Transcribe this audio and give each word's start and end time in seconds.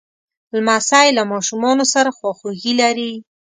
لمسی 0.55 1.07
له 1.17 1.23
ماشومانو 1.31 1.83
سره 1.93 2.09
خواخوږي 2.17 2.73
لري. 2.81 3.13